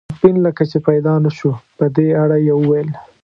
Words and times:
اپین 0.13 0.35
لکه 0.45 0.63
چې 0.71 0.77
پیدا 0.87 1.13
نه 1.25 1.31
شو، 1.37 1.51
په 1.77 1.85
دې 1.95 2.07
اړه 2.21 2.37
یې 2.45 2.53
وویل. 2.57 2.89